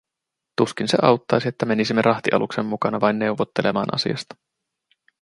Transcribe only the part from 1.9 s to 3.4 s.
rahtialuksen mukana vain